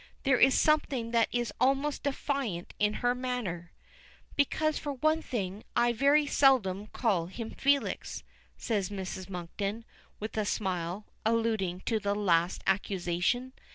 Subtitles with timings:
[0.23, 3.71] There is something that is almost defiant in her manner.
[4.35, 8.23] "Because, for one thing, I very seldom call him Felix,"
[8.57, 9.29] says Mrs.
[9.29, 9.85] Monkton,
[10.19, 13.53] with a smile, alluding to the last accusation.